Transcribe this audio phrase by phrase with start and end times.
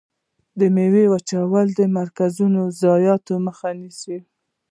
[0.59, 4.17] د ميوو وچولو مرکزونه د ضایعاتو مخه نیسي.